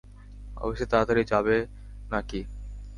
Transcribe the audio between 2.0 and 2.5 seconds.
না কি?